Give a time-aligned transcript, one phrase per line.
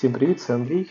[0.00, 0.86] Всім привіт, це Андрій.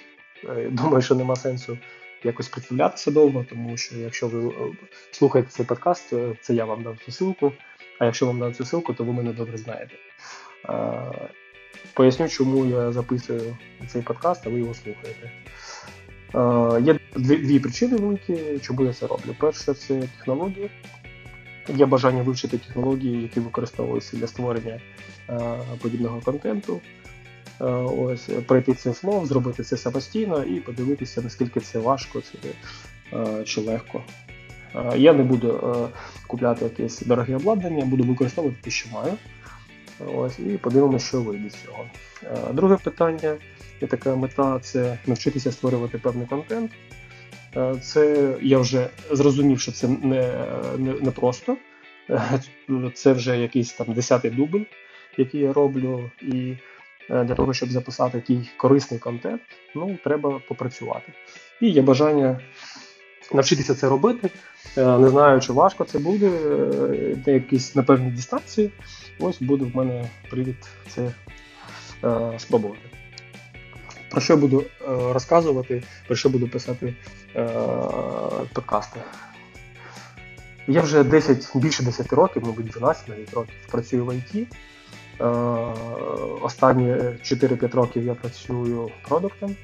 [0.49, 1.77] Е, думаю, що нема сенсу
[2.23, 4.51] якось представлятися довго, тому що якщо ви е,
[5.11, 7.51] слухаєте цей подкаст, е, це я вам дав цю ссылку,
[7.99, 9.95] а якщо вам дав цю ссылку, то ви мене добре знаєте.
[11.93, 13.57] Поясню, чому я записую
[13.87, 15.31] цей подкаст, а ви його слухаєте.
[16.85, 19.35] Є дві, дві причини великі, чому я це роблю.
[19.39, 20.71] Перше, це технології.
[21.67, 24.79] Є бажання вивчити технології, які використовуються для створення
[25.81, 26.81] подібного контенту.
[27.61, 32.21] Е, ось пройти цей flow, зробити це самостійно і подивитися, наскільки це важко
[33.13, 34.03] е, чи легко.
[34.75, 35.89] Е, я не буду
[36.27, 39.13] купляти якесь дороге обладнання, буду використовувати те, що маю.
[40.15, 41.85] Ось, І подивимося, що вийде з цього.
[42.53, 43.35] Друге питання
[43.81, 46.71] є така мета це навчитися створювати певний контент.
[47.81, 50.45] Це я вже зрозумів, що це не,
[50.77, 51.57] не, не просто.
[52.93, 54.63] Це вже якийсь там десятий дубль,
[55.17, 56.11] який я роблю.
[56.21, 56.55] І
[57.09, 59.41] для того, щоб записати такий корисний контент,
[59.75, 61.13] ну, треба попрацювати.
[61.61, 62.39] І є бажання
[63.33, 64.29] навчитися це робити.
[64.77, 66.31] Е, не знаю, чи важко це буде,
[67.25, 68.71] це якісь на певній дистанції.
[69.19, 71.11] Ось буде в мене привід це
[72.03, 72.81] е, спробувати.
[74.09, 76.93] Про що буду е, розказувати, про що буду писати
[77.35, 77.49] е,
[78.53, 78.99] подкасти.
[80.67, 84.47] Я вже 10, більше 10 років, мабуть, 12 навіть років працюю в ІТ.
[85.21, 85.25] Е,
[86.41, 89.55] останні 4-5 років я працюю продуктом.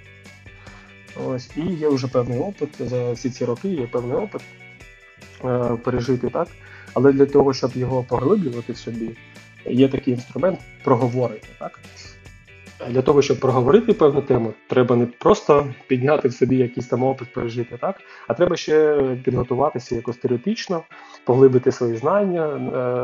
[1.26, 2.70] Ось, І є вже певний опит.
[2.80, 4.42] За всі ці роки є певний опит
[5.46, 6.48] е, пережити так.
[6.94, 9.18] Але для того, щоб його поглиблювати в собі,
[9.66, 11.48] є такий інструмент проговорити.
[11.60, 11.80] так.
[12.90, 17.34] Для того, щоб проговорити певну тему, треба не просто підняти в собі якийсь там опит
[17.34, 17.96] пережити, так,
[18.28, 20.84] а треба ще підготуватися якось теоретично,
[21.24, 22.48] поглибити свої знання,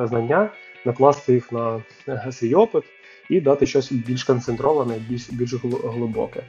[0.04, 0.50] е, знання
[0.86, 1.82] накласти їх на
[2.32, 2.84] свій опит
[3.30, 5.54] і дати щось більш концентроване, більш більш
[5.84, 6.44] глибоке.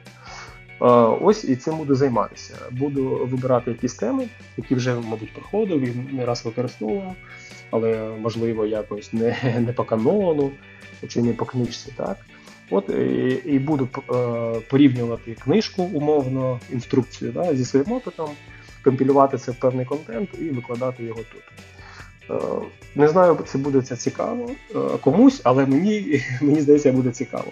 [1.21, 2.55] Ось і цим буду займатися.
[2.71, 4.27] Буду вибирати якісь теми,
[4.57, 7.15] які вже, мабуть, проходив і не раз використовував,
[7.71, 10.51] але можливо якось не не по канону
[11.07, 11.93] чи не по книжці.
[11.97, 12.17] так.
[12.69, 18.29] От І і буду е, порівнювати книжку умовно, інструкцію да, зі своїм опитом,
[18.83, 21.43] компілювати це в певний контент і викладати його тут.
[22.29, 22.33] Е,
[22.95, 27.51] не знаю, чи буде це цікаво е, комусь, але мені мені здається, буде цікаво.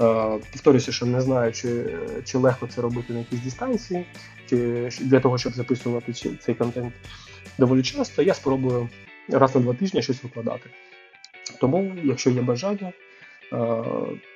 [0.00, 1.84] Е, повторюся, що не знаю, чи
[2.24, 4.06] чи легко це робити на якійсь дистанції,
[4.50, 6.94] чи для того, щоб записувати цей контент
[7.58, 8.88] доволі часто, я спробую
[9.28, 10.70] раз на два тижні щось викладати.
[11.60, 12.92] Тому, якщо є бажання,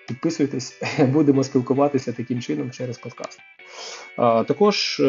[0.09, 3.41] підписуйтесь, будемо спілкуватися таким чином через подкаст.
[4.47, 5.03] Також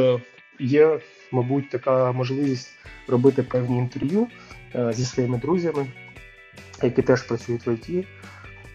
[0.59, 1.00] є,
[1.31, 2.69] мабуть, така можливість
[3.07, 4.28] робити певні інтерв'ю.
[4.75, 5.88] Е, зі своїми друзями,
[6.84, 7.90] які теж працюють в ІТ.
[7.90, 8.06] Е,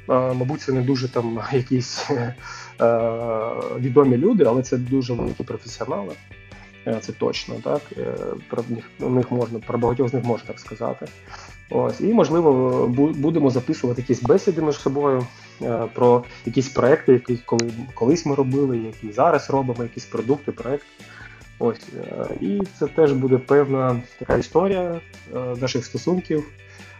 [0.08, 2.34] мабуть, це не дуже там якісь е,
[3.78, 6.14] відомі люди, але це дуже великі професіонали.
[7.00, 7.82] Це точно, так.
[8.50, 11.06] Про них, них можна, про багатьох з них можна так сказати.
[11.70, 15.26] Ось, І, можливо, будемо записувати якісь бесіди між собою
[15.92, 20.86] про якісь проекти, які коли, колись ми робили, які зараз робимо, якісь продукти, проекти.
[21.58, 25.00] Ось е, і це теж буде певна така історія
[25.34, 26.50] е, наших стосунків,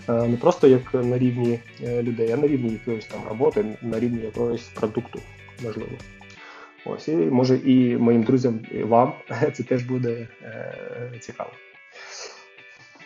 [0.09, 4.23] е, не просто як на рівні людей, а на рівні якоїсь там роботи, на рівні
[4.25, 5.21] якогось продукту,
[5.65, 5.91] можливо.
[6.87, 9.13] Ось, і може і моїм друзям, і вам
[9.53, 10.29] це теж буде
[11.21, 11.51] цікаво.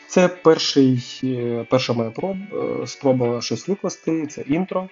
[0.06, 1.03] Це перший,
[1.70, 2.36] перша моя проб,
[2.86, 4.88] спроба щось викласти, це інтро.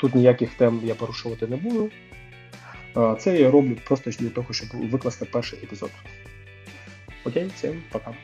[0.00, 1.90] Тут ніяких тем я порушувати не буду.
[3.18, 5.90] Це я роблю просто для того, щоб викласти перший епізод.
[7.24, 8.14] Окей, всім пока.